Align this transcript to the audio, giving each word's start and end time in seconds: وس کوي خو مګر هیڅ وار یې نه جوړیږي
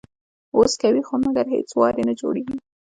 وس 0.57 0.73
کوي 0.81 1.01
خو 1.07 1.15
مګر 1.25 1.45
هیڅ 1.55 1.69
وار 1.79 1.95
یې 1.99 2.03
نه 2.09 2.13
جوړیږي 2.21 2.57